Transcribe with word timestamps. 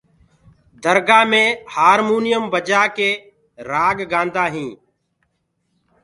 درگآه 0.83 1.23
مي 1.31 1.45
هآمونيم 1.73 2.43
بجآ 2.53 2.83
ڪآ 2.95 3.09
رآڳ 3.69 3.97
گآندآ 4.11 4.45
هينٚ۔ 4.53 4.75